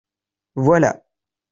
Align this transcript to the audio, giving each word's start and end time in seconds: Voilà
Voilà 0.55 1.05